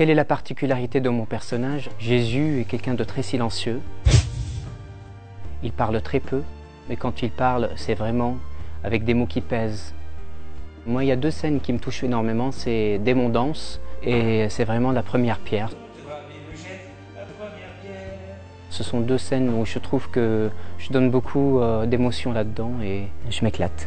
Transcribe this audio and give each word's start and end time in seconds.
Quelle 0.00 0.08
est 0.08 0.14
la 0.14 0.24
particularité 0.24 1.02
de 1.02 1.10
mon 1.10 1.26
personnage? 1.26 1.90
Jésus 1.98 2.62
est 2.62 2.64
quelqu'un 2.64 2.94
de 2.94 3.04
très 3.04 3.22
silencieux. 3.22 3.82
Il 5.62 5.72
parle 5.72 6.00
très 6.00 6.20
peu, 6.20 6.42
mais 6.88 6.96
quand 6.96 7.20
il 7.20 7.30
parle, 7.30 7.68
c'est 7.76 7.92
vraiment 7.92 8.38
avec 8.82 9.04
des 9.04 9.12
mots 9.12 9.26
qui 9.26 9.42
pèsent. 9.42 9.92
Moi, 10.86 11.04
il 11.04 11.08
y 11.08 11.12
a 11.12 11.16
deux 11.16 11.30
scènes 11.30 11.60
qui 11.60 11.74
me 11.74 11.78
touchent 11.78 12.02
énormément, 12.02 12.50
c'est 12.50 12.98
Démon 12.98 13.28
danse 13.28 13.78
et 14.02 14.48
c'est 14.48 14.64
vraiment 14.64 14.92
la 14.92 15.02
première 15.02 15.38
pierre. 15.38 15.68
Ce 18.70 18.82
sont 18.82 19.00
deux 19.00 19.18
scènes 19.18 19.50
où 19.50 19.66
je 19.66 19.78
trouve 19.78 20.08
que 20.08 20.48
je 20.78 20.90
donne 20.94 21.10
beaucoup 21.10 21.60
euh, 21.60 21.84
d'émotions 21.84 22.32
là-dedans 22.32 22.72
et 22.82 23.04
je 23.28 23.44
m'éclate. 23.44 23.86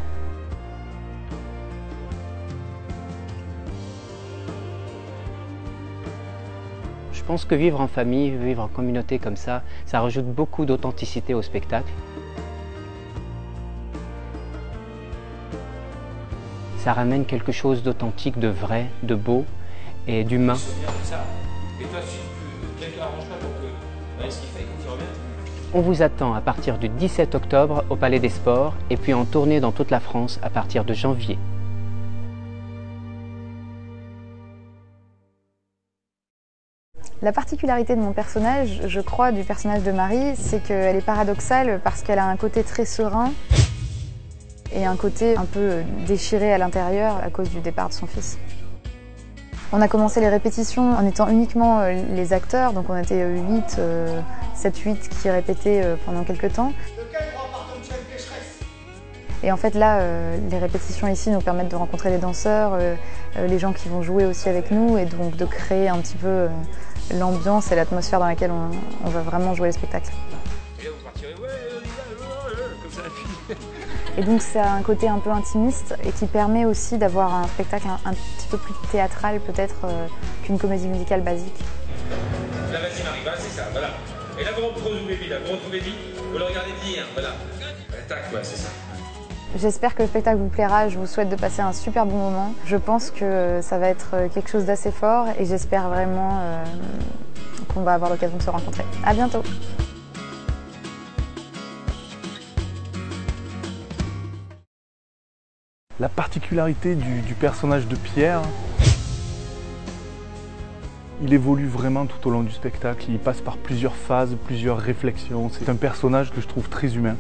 Je 7.24 7.28
pense 7.30 7.46
que 7.46 7.56
vivre 7.56 7.80
en 7.80 7.88
famille, 7.88 8.32
vivre 8.32 8.62
en 8.64 8.68
communauté 8.68 9.18
comme 9.18 9.38
ça, 9.38 9.62
ça 9.86 10.02
rajoute 10.02 10.26
beaucoup 10.26 10.66
d'authenticité 10.66 11.34
au 11.34 11.42
spectacle. 11.42 11.90
Ça 16.80 16.92
ramène 16.92 17.24
quelque 17.24 17.54
chose 17.54 17.82
d'authentique, 17.82 18.40
de 18.40 18.50
vrai, 18.50 18.88
de 19.04 19.16
beau 19.16 19.46
et 20.06 20.26
d'humain. 20.26 20.58
On 25.74 25.80
vous 25.80 26.02
attend 26.02 26.34
à 26.34 26.42
partir 26.42 26.78
du 26.78 26.90
17 26.90 27.36
octobre 27.36 27.86
au 27.90 27.96
Palais 27.96 28.20
des 28.20 28.28
Sports 28.28 28.74
et 28.90 28.98
puis 28.98 29.14
en 29.14 29.24
tournée 29.24 29.62
dans 29.62 29.72
toute 29.72 29.92
la 29.92 30.02
France 30.02 30.42
à 30.44 30.50
partir 30.50 30.84
de 30.84 30.94
janvier. 30.94 31.38
La 37.24 37.32
particularité 37.32 37.96
de 37.96 38.02
mon 38.02 38.12
personnage, 38.12 38.82
je 38.86 39.00
crois, 39.00 39.32
du 39.32 39.46
personnage 39.46 39.82
de 39.82 39.94
Marie, 39.94 40.36
c'est 40.36 40.62
qu'elle 40.62 40.98
est 40.98 41.06
paradoxale 41.06 41.80
parce 41.82 42.02
qu'elle 42.02 42.20
a 42.20 42.26
un 42.26 42.36
côté 42.36 42.64
très 42.64 42.84
serein 42.84 43.32
et 44.74 44.86
un 44.86 44.98
côté 44.98 45.38
un 45.38 45.46
peu 45.46 45.84
déchiré 46.06 46.52
à 46.52 46.58
l'intérieur 46.58 47.22
à 47.24 47.30
cause 47.30 47.50
du 47.50 47.62
départ 47.62 47.88
de 47.88 47.94
son 47.94 48.08
fils. 48.08 48.38
On 49.72 49.80
a 49.80 49.88
commencé 49.88 50.20
les 50.20 50.28
répétitions 50.28 50.92
en 50.92 51.06
étant 51.06 51.30
uniquement 51.30 51.80
euh, 51.80 51.94
les 52.10 52.34
acteurs, 52.34 52.74
donc 52.74 52.90
on 52.90 52.98
était 52.98 53.26
8, 53.26 53.80
7, 54.54 54.78
8 54.78 55.08
qui 55.08 55.30
répétaient 55.30 55.82
euh, 55.82 55.96
pendant 56.06 56.26
quelques 56.26 56.52
temps. 56.52 56.74
Et 59.44 59.52
en 59.54 59.58
fait 59.58 59.76
là, 59.76 60.00
euh, 60.00 60.38
les 60.52 60.58
répétitions 60.58 61.08
ici 61.08 61.30
nous 61.30 61.40
permettent 61.40 61.72
de 61.72 61.78
rencontrer 61.78 62.10
les 62.10 62.18
danseurs, 62.18 62.78
les 63.38 63.60
gens 63.60 63.72
qui 63.72 63.88
vont 63.88 64.02
jouer 64.02 64.26
aussi 64.26 64.50
avec 64.50 64.72
nous 64.72 64.98
et 64.98 65.06
donc 65.06 65.38
de 65.38 65.46
créer 65.46 65.88
un 65.88 66.00
petit 66.00 66.18
peu 66.18 66.50
l'ambiance 67.12 67.72
et 67.72 67.76
l'atmosphère 67.76 68.20
dans 68.20 68.28
laquelle 68.28 68.52
on, 68.52 69.10
va 69.10 69.22
vraiment 69.22 69.54
jouer 69.54 69.68
le 69.68 69.74
spectacle. 69.74 70.12
Et 74.18 74.24
donc 74.24 74.42
ça 74.42 74.64
a 74.64 74.70
un 74.70 74.84
côté 74.84 75.08
un 75.08 75.18
peu 75.18 75.32
intimiste 75.32 75.96
et 76.04 76.12
qui 76.12 76.28
permet 76.28 76.66
aussi 76.66 76.98
d'avoir 76.98 77.34
un 77.34 77.48
spectacle 77.48 77.88
un, 78.06 78.14
petit 78.14 78.48
peu 78.50 78.58
plus 78.58 78.74
théâtral 78.92 79.40
peut-être 79.40 79.86
euh, 79.86 80.08
qu'une 80.44 80.60
comédie 80.60 80.88
musicale 80.88 81.22
basique. 81.22 81.60
Là 82.72 82.80
vas-y 82.80 83.04
Marie, 83.04 83.38
c'est 83.40 83.58
ça, 83.58 83.68
voilà. 83.72 83.90
Et 84.40 84.44
là 84.44 84.52
vous 84.56 84.68
retrouvez 84.68 85.28
là, 85.28 85.38
vous 85.46 85.54
retrouvez 85.54 85.80
vite, 85.80 85.96
vous 86.32 86.38
le 86.38 86.44
regardez 86.44 86.74
bien, 86.86 87.04
voilà. 87.14 87.30
Tac, 88.08 88.32
ouais, 88.34 88.40
c'est 88.44 88.58
ça. 88.58 88.70
J'espère 89.56 89.94
que 89.94 90.02
le 90.02 90.08
spectacle 90.08 90.38
vous 90.38 90.48
plaira, 90.48 90.90
je 90.90 90.98
vous 90.98 91.06
souhaite 91.06 91.30
de 91.30 91.36
passer 91.36 91.62
un 91.62 91.74
super 91.74 92.08
bon 92.08 92.18
moment. 92.18 92.56
Je 92.66 92.76
pense 92.76 93.12
que 93.12 93.60
ça 93.62 93.78
va 93.78 93.88
être 93.88 94.16
quelque 94.34 94.50
chose 94.50 94.66
d'assez 94.66 94.92
fort 94.92 95.28
et 95.40 95.46
j'espère 95.46 95.90
vraiment 95.90 96.40
euh, 96.42 96.64
qu'on 97.72 97.82
va 97.82 97.94
avoir 97.94 98.10
l'occasion 98.10 98.36
de 98.38 98.42
se 98.42 98.50
rencontrer. 98.50 98.84
À 99.06 99.14
bientôt 99.14 99.44
La 106.00 106.10
particularité 106.10 106.96
du, 106.96 107.36
personnage 107.36 107.88
de 107.88 107.96
Pierre, 107.96 108.42
il 111.22 111.32
évolue 111.32 111.68
vraiment 111.68 112.08
tout 112.08 112.28
au 112.28 112.32
long 112.32 112.42
du 112.42 112.52
spectacle, 112.52 113.06
il 113.08 113.20
passe 113.20 113.42
par 113.42 113.58
plusieurs 113.58 113.96
phases, 113.96 114.36
plusieurs 114.46 114.80
réflexions. 114.80 115.50
C'est 115.50 115.70
un 115.70 115.76
personnage 115.76 116.32
que 116.32 116.42
je 116.42 116.48
trouve 116.48 116.68
très 116.70 116.96
humain. 116.96 117.16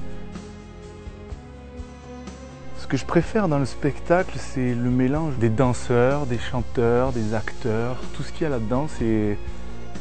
Ce 2.83 2.87
que 2.89 2.97
je 2.97 3.05
préfère 3.05 3.47
dans 3.47 3.59
le 3.59 3.65
spectacle, 3.65 4.37
c'est 4.37 4.75
le 4.75 4.89
mélange 4.89 5.37
des 5.37 5.47
danseurs, 5.47 6.25
des 6.25 6.37
chanteurs, 6.37 7.13
des 7.13 7.33
acteurs. 7.33 7.95
Tout 8.13 8.23
ce 8.23 8.33
qu'il 8.33 8.41
y 8.41 8.45
a 8.45 8.49
là-dedans, 8.49 8.87
c'est 8.99 9.37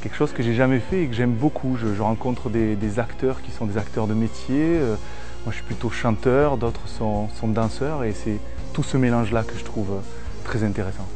quelque 0.03 0.17
chose 0.17 0.33
que 0.33 0.43
j'ai 0.43 0.53
jamais 0.53 0.81
fait 0.81 1.05
et 1.05 1.07
que 1.07 1.15
j'aime 1.15 1.33
beaucoup. 1.33 1.77
Je, 1.77 2.03
rencontre 2.03 2.51
des, 2.51 2.99
acteurs 2.99 3.41
qui 3.41 3.53
sont 3.53 3.67
des 3.67 3.79
acteurs 3.79 4.09
de 4.09 4.15
métier. 4.15 4.57
Euh, 4.59 4.97
moi, 5.45 5.53
je 5.53 5.59
suis 5.59 5.63
plutôt 5.65 5.91
chanteur, 5.91 6.57
d'autres 6.57 6.89
sont, 6.89 7.29
danseurs 7.45 8.03
et 8.03 8.13
c'est 8.13 8.41
tout 8.73 8.83
ce 8.83 8.97
mélange-là 8.97 9.45
que 9.45 9.57
je 9.57 9.63
trouve 9.63 9.93
euh, 9.93 10.01
très 10.43 10.65
intéressant. 10.65 11.07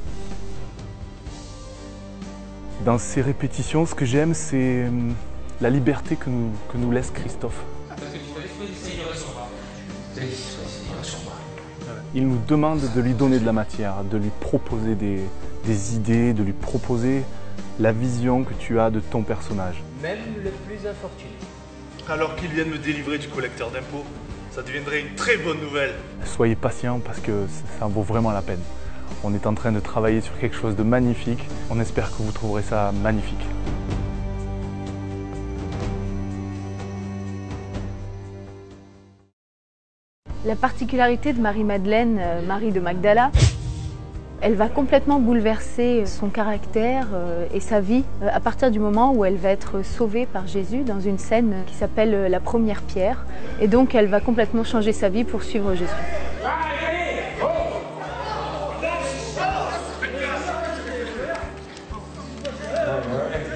Dans 2.84 2.98
ces 2.98 3.22
répétitions, 3.22 3.86
ce 3.86 3.96
que 3.96 4.04
j'aime, 4.04 4.34
c'est 4.34 4.84
euh, 4.84 4.90
la 5.60 5.70
liberté 5.70 6.14
que 6.14 6.30
nous, 6.30 6.52
que 6.72 6.78
nous 6.78 6.92
laisse 6.92 7.10
Christophe. 7.10 7.60
Il 12.14 12.28
nous 12.28 12.38
demande 12.46 12.80
de 12.94 13.00
lui 13.00 13.14
donner 13.14 13.38
de 13.38 13.46
la 13.46 13.52
matière, 13.52 14.04
de 14.10 14.16
lui 14.16 14.30
proposer 14.40 14.94
des, 14.94 15.20
des 15.64 15.94
idées, 15.94 16.32
de 16.32 16.42
lui 16.42 16.52
proposer 16.52 17.22
la 17.78 17.92
vision 17.92 18.44
que 18.44 18.54
tu 18.54 18.80
as 18.80 18.90
de 18.90 19.00
ton 19.00 19.22
personnage. 19.22 19.82
Même 20.02 20.18
le 20.42 20.50
plus 20.50 20.86
infortuné. 20.88 21.32
Alors 22.08 22.36
qu'il 22.36 22.48
vient 22.48 22.64
de 22.64 22.70
me 22.70 22.78
délivrer 22.78 23.18
du 23.18 23.28
collecteur 23.28 23.70
d'impôts, 23.70 24.04
ça 24.50 24.62
deviendrait 24.62 25.00
une 25.00 25.14
très 25.14 25.36
bonne 25.36 25.60
nouvelle. 25.60 25.92
Soyez 26.24 26.56
patient 26.56 27.00
parce 27.00 27.20
que 27.20 27.46
ça 27.78 27.86
vaut 27.86 28.02
vraiment 28.02 28.30
la 28.30 28.42
peine. 28.42 28.62
On 29.22 29.34
est 29.34 29.46
en 29.46 29.54
train 29.54 29.72
de 29.72 29.80
travailler 29.80 30.20
sur 30.20 30.38
quelque 30.38 30.56
chose 30.56 30.76
de 30.76 30.82
magnifique. 30.82 31.44
On 31.70 31.80
espère 31.80 32.10
que 32.10 32.22
vous 32.22 32.32
trouverez 32.32 32.62
ça 32.62 32.92
magnifique. 33.02 33.44
La 40.46 40.54
particularité 40.54 41.32
de 41.32 41.40
Marie-Madeleine, 41.40 42.18
euh, 42.20 42.46
Marie 42.46 42.70
de 42.70 42.78
Magdala, 42.78 43.32
elle 44.40 44.54
va 44.54 44.68
complètement 44.68 45.18
bouleverser 45.18 46.06
son 46.06 46.28
caractère 46.28 47.08
euh, 47.14 47.46
et 47.52 47.58
sa 47.58 47.80
vie 47.80 48.04
euh, 48.22 48.28
à 48.32 48.38
partir 48.38 48.70
du 48.70 48.78
moment 48.78 49.12
où 49.12 49.24
elle 49.24 49.34
va 49.34 49.48
être 49.48 49.84
sauvée 49.84 50.24
par 50.24 50.46
Jésus 50.46 50.84
dans 50.84 51.00
une 51.00 51.18
scène 51.18 51.64
qui 51.66 51.74
s'appelle 51.74 52.14
euh, 52.14 52.28
la 52.28 52.38
première 52.38 52.82
pierre. 52.82 53.26
Et 53.60 53.66
donc 53.66 53.96
elle 53.96 54.06
va 54.06 54.20
complètement 54.20 54.62
changer 54.62 54.92
sa 54.92 55.08
vie 55.08 55.24
pour 55.24 55.42
suivre 55.42 55.74
Jésus. 55.74 55.90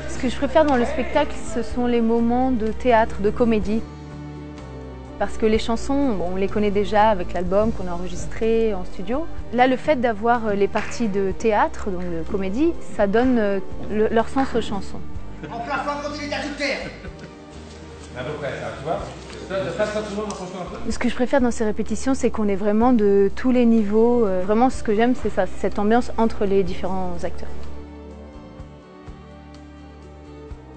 Ce 0.09 0.19
que 0.19 0.29
je 0.29 0.37
préfère 0.37 0.65
dans 0.65 0.77
le 0.77 0.85
spectacle, 0.87 1.37
ce 1.55 1.63
sont 1.63 1.87
les 1.87 2.01
moments 2.01 2.51
de 2.51 2.67
théâtre, 2.67 3.21
de 3.21 3.31
comédie 3.31 3.81
parce 5.21 5.37
que 5.37 5.45
les 5.45 5.59
chansons, 5.59 6.17
on 6.33 6.35
les 6.35 6.49
connaît 6.49 6.71
déjà 6.71 7.11
avec 7.11 7.35
l'album 7.35 7.73
qu'on 7.73 7.87
a 7.87 7.93
enregistré 7.93 8.73
en 8.73 8.87
studio. 8.87 9.27
Là, 9.53 9.67
le 9.67 9.77
fait 9.77 9.97
d'avoir 9.97 10.47
euh, 10.47 10.55
les 10.55 10.67
parties 10.67 11.09
de 11.09 11.31
théâtre, 11.31 11.91
donc 11.91 12.01
de 12.03 12.23
comédie, 12.33 12.73
ça 12.97 13.07
donne 13.07 13.39
euh, 13.39 13.61
leur 13.91 14.31
sens 14.31 14.49
aux 14.55 14.63
chansons. 14.63 15.01
En 15.53 15.61
plein 15.61 15.77
continue 16.03 16.31
d'ajouter 16.31 16.75
ce 20.91 20.99
que 20.99 21.09
je 21.09 21.15
préfère 21.15 21.41
dans 21.41 21.51
ces 21.51 21.65
répétitions, 21.65 22.15
c'est 22.15 22.31
qu'on 22.31 22.49
est 22.49 22.57
vraiment 22.57 22.93
de 22.93 23.31
tous 23.37 23.51
les 23.51 23.67
niveaux. 23.67 24.27
Euh, 24.27 24.43
vraiment, 24.45 24.71
ce 24.71 24.83
que 24.83 24.95
j'aime, 24.95 25.15
c'est 25.23 25.31
ça, 25.31 25.45
cette 25.47 25.79
ambiance 25.79 26.13
entre 26.17 26.47
les 26.47 26.63
différents 26.63 27.17
acteurs. 27.23 27.49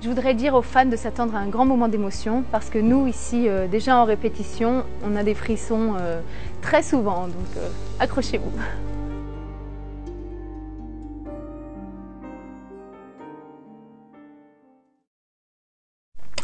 Je 0.03 0.09
voudrais 0.09 0.33
dire 0.33 0.53
aux 0.53 0.61
fans 0.61 0.85
de 0.85 0.97
s'attendre 0.97 1.33
à 1.33 1.39
un 1.39 1.47
grand 1.47 1.65
moment 1.65 1.87
d'émotion 1.87 2.43
parce 2.51 2.69
que 2.69 2.77
nous, 2.77 3.07
ici, 3.07 3.47
euh, 3.47 3.69
déjà 3.69 3.95
en 3.95 4.03
répétition, 4.03 4.83
on 5.05 5.15
a 5.15 5.23
des 5.23 5.33
frissons 5.33 5.95
euh, 5.97 6.19
très 6.61 6.83
souvent, 6.83 7.27
donc 7.27 7.47
euh, 7.55 7.69
accrochez-vous. 8.01 8.51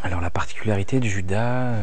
Alors 0.03 0.21
la 0.21 0.29
particularité 0.29 1.01
de 1.01 1.05
Judas, 1.05 1.73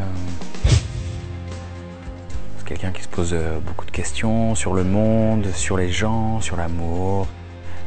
c'est 2.57 2.67
quelqu'un 2.67 2.91
qui 2.91 3.03
se 3.03 3.09
pose 3.09 3.37
beaucoup 3.67 3.85
de 3.85 3.91
questions 3.91 4.55
sur 4.55 4.73
le 4.73 4.83
monde, 4.83 5.49
sur 5.53 5.77
les 5.77 5.91
gens, 5.91 6.41
sur 6.41 6.57
l'amour. 6.57 7.27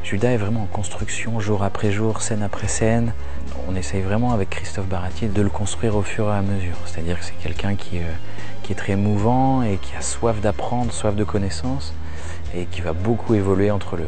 Judas 0.02 0.30
est 0.30 0.36
vraiment 0.36 0.62
en 0.62 0.66
construction 0.66 1.40
jour 1.40 1.62
après 1.62 1.92
jour, 1.92 2.22
scène 2.22 2.42
après 2.42 2.68
scène. 2.68 3.12
On 3.68 3.76
essaye 3.76 4.02
vraiment 4.02 4.32
avec 4.32 4.50
Christophe 4.50 4.86
Baratier 4.86 5.28
de 5.28 5.42
le 5.42 5.50
construire 5.50 5.96
au 5.96 6.02
fur 6.02 6.26
et 6.28 6.36
à 6.36 6.42
mesure. 6.42 6.76
C'est-à-dire 6.86 7.18
que 7.18 7.24
c'est 7.24 7.38
quelqu'un 7.42 7.74
qui, 7.74 7.98
euh, 7.98 8.12
qui, 8.62 8.72
est 8.72 8.76
très 8.76 8.96
mouvant 8.96 9.62
et 9.62 9.76
qui 9.76 9.94
a 9.96 10.00
soif 10.00 10.40
d'apprendre, 10.40 10.92
soif 10.92 11.14
de 11.14 11.24
connaissances 11.24 11.92
et 12.54 12.64
qui 12.66 12.80
va 12.80 12.92
beaucoup 12.92 13.34
évoluer 13.34 13.70
entre 13.70 13.96
le, 13.96 14.06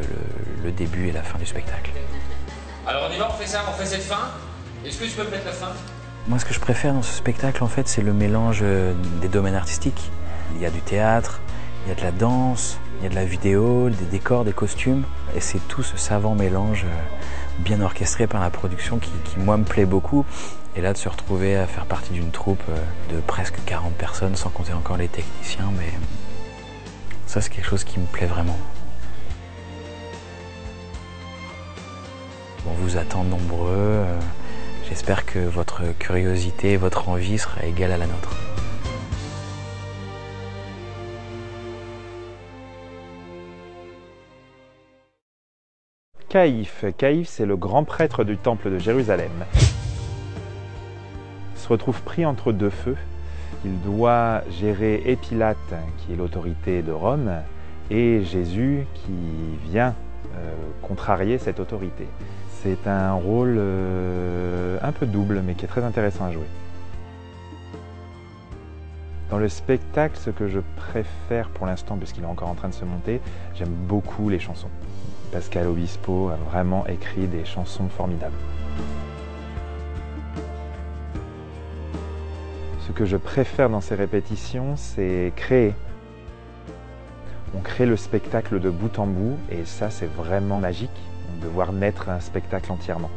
le 0.63 0.71
début 0.71 1.07
et 1.07 1.11
la 1.11 1.23
fin 1.23 1.37
du 1.37 1.45
spectacle. 1.45 1.91
Alors 2.85 3.09
on 3.09 3.13
y 3.13 3.17
va, 3.17 3.29
on 3.29 3.33
fait 3.33 3.47
ça, 3.47 3.61
on 3.69 3.73
fait 3.73 3.85
cette 3.85 4.03
fin. 4.03 4.31
Est-ce 4.85 4.99
que 4.99 5.05
tu 5.05 5.11
peux 5.11 5.23
me 5.23 5.31
mettre 5.31 5.45
la 5.45 5.53
fin? 5.53 5.71
Moi, 6.27 6.39
ce 6.39 6.45
que 6.45 6.53
je 6.53 6.59
préfère 6.59 6.93
dans 6.93 7.01
ce 7.01 7.13
spectacle, 7.13 7.63
en 7.63 7.67
fait, 7.67 7.87
c'est 7.87 8.01
le 8.01 8.13
mélange 8.13 8.59
euh, 8.61 8.93
des 9.21 9.27
domaines 9.27 9.55
artistiques. 9.55 10.11
Il 10.55 10.61
y 10.61 10.65
a 10.65 10.69
du 10.69 10.81
théâtre, 10.81 11.39
il 11.85 11.89
y 11.89 11.91
a 11.91 11.95
de 11.95 12.01
la 12.01 12.11
danse, 12.11 12.77
il 13.03 13.07
y 13.07 13.07
a 13.07 13.09
de 13.09 13.15
la 13.15 13.25
vidéo, 13.25 13.89
des 13.89 14.05
décors, 14.05 14.45
des 14.45 14.53
costumes. 14.53 15.03
Et 15.35 15.41
c'est 15.41 15.59
tout 15.67 15.83
ce 15.83 15.97
savant 15.97 16.35
mélange 16.35 16.85
euh, 16.85 17.59
bien 17.59 17.81
orchestré 17.81 18.27
par 18.27 18.39
la 18.39 18.49
production 18.49 18.97
qui, 18.97 19.11
moi, 19.39 19.57
me 19.57 19.65
plaît 19.65 19.83
beaucoup. 19.83 20.25
Et 20.77 20.81
là, 20.81 20.93
de 20.93 20.97
se 20.97 21.09
retrouver 21.09 21.57
à 21.57 21.67
faire 21.67 21.85
partie 21.85 22.13
d'une 22.13 22.31
troupe 22.31 22.63
euh, 22.69 23.13
de 23.13 23.19
presque 23.19 23.57
40 23.65 23.93
personnes, 23.95 24.37
sans 24.37 24.49
compter 24.49 24.71
encore 24.71 24.95
les 24.95 25.09
techniciens, 25.09 25.69
mais 25.77 25.91
ça, 27.27 27.41
c'est 27.41 27.49
quelque 27.49 27.67
chose 27.67 27.83
qui 27.83 27.99
me 27.99 28.05
plaît 28.05 28.25
vraiment. 28.25 28.57
On 32.65 32.73
vous 32.75 32.95
attend 32.95 33.25
nombreux. 33.25 34.05
J'espère 34.87 35.25
que 35.25 35.39
votre 35.39 35.81
curiosité 35.99 36.71
et 36.71 36.77
votre 36.77 37.09
envie 37.09 37.37
sera 37.37 37.65
égale 37.65 37.91
à 37.91 37.97
la 37.97 38.07
nôtre. 38.07 38.52
Caïphe. 46.33 46.85
Caïphe, 46.97 47.27
c'est 47.27 47.45
le 47.45 47.55
grand 47.55 47.83
prêtre 47.83 48.23
du 48.23 48.37
temple 48.37 48.71
de 48.71 48.79
Jérusalem. 48.79 49.29
Il 51.53 51.59
se 51.59 51.67
retrouve 51.67 52.01
pris 52.01 52.25
entre 52.25 52.51
deux 52.51 52.71
feux. 52.71 52.97
Il 53.63 53.79
doit 53.81 54.41
gérer 54.49 55.03
Épilate, 55.05 55.75
qui 55.99 56.13
est 56.13 56.15
l'autorité 56.15 56.81
de 56.81 56.91
Rome, 56.91 57.29
et 57.91 58.23
Jésus, 58.23 58.87
qui 58.95 59.13
vient 59.69 59.93
euh, 60.35 60.55
contrarier 60.81 61.37
cette 61.37 61.59
autorité. 61.59 62.07
C'est 62.63 62.87
un 62.87 63.13
rôle 63.13 63.57
euh, 63.59 64.79
un 64.81 64.91
peu 64.91 65.05
double, 65.05 65.43
mais 65.45 65.53
qui 65.53 65.65
est 65.65 65.67
très 65.67 65.83
intéressant 65.83 66.25
à 66.25 66.31
jouer. 66.31 66.49
Dans 69.29 69.37
le 69.37 69.49
spectacle, 69.49 70.17
ce 70.17 70.31
que 70.31 70.47
je 70.47 70.61
préfère 70.77 71.49
pour 71.49 71.67
l'instant, 71.67 71.95
puisqu'il 71.95 72.23
est 72.23 72.25
encore 72.25 72.49
en 72.49 72.55
train 72.55 72.69
de 72.69 72.73
se 72.73 72.85
monter, 72.85 73.21
j'aime 73.53 73.69
beaucoup 73.69 74.29
les 74.29 74.39
chansons. 74.39 74.69
Pascal 75.33 75.65
Obispo 75.65 76.29
a 76.29 76.35
vraiment 76.35 76.85
écrit 76.85 77.25
des 77.25 77.43
chansons 77.43 77.89
formidables. 77.89 78.37
Ce 82.85 82.91
que 82.91 83.05
je 83.05 83.17
préfère 83.17 83.67
dans 83.71 83.81
ces 83.81 83.95
répétitions, 83.95 84.75
c'est 84.75 85.33
créer. 85.35 85.73
On 87.57 87.61
crée 87.61 87.87
le 87.87 87.97
spectacle 87.97 88.59
de 88.59 88.69
bout 88.69 88.99
en 88.99 89.07
bout 89.07 89.39
et 89.49 89.65
ça, 89.65 89.89
c'est 89.89 90.05
vraiment 90.05 90.59
magique 90.59 90.91
de 91.41 91.47
voir 91.47 91.73
naître 91.73 92.09
un 92.09 92.19
spectacle 92.19 92.71
entièrement. 92.71 93.09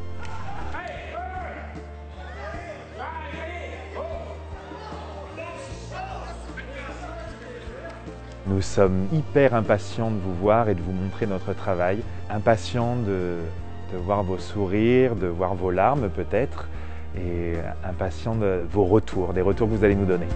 Nous 8.48 8.62
sommes 8.62 9.08
hyper 9.12 9.54
impatients 9.54 10.10
de 10.10 10.19
vous 10.20 10.34
voir 10.34 10.69
et 10.69 10.76
de 10.76 10.81
vous 10.81 10.93
montrer 10.93 11.26
notre 11.26 11.52
travail, 11.52 11.98
impatients 12.31 12.94
de, 12.94 13.38
voir 14.04 14.22
vos 14.22 14.38
sourires, 14.38 15.16
de 15.16 15.26
voir 15.26 15.56
vos 15.56 15.72
larmes 15.72 16.08
peut-être, 16.08 16.69
et 17.16 17.54
impatients 17.84 18.37
de 18.37 18.62
vos 18.70 18.84
retours, 18.84 19.32
des 19.32 19.40
retours 19.40 19.69
que 19.69 19.75
vous 19.75 19.84
allez 19.84 19.96
nous 19.96 20.06
donner. 20.06 20.26